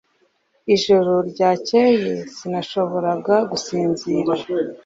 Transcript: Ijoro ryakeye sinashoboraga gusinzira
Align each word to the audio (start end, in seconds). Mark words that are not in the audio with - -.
Ijoro 0.75 1.13
ryakeye 1.29 2.13
sinashoboraga 2.35 3.35
gusinzira 3.51 4.33